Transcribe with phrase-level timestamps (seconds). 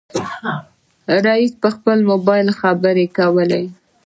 [1.25, 3.63] رئيسې په موبایل خبرې کولې.